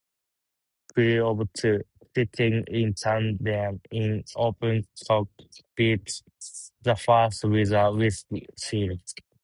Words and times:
Crew 0.91 1.27
of 1.29 1.47
two, 1.53 1.81
sitting 2.15 2.63
in 2.69 2.95
tandem 2.95 3.81
in 3.91 4.23
open 4.35 4.87
cockpits, 5.07 6.23
the 6.81 6.95
first 6.95 7.43
with 7.43 7.71
a 7.71 7.91
windshield. 7.93 9.03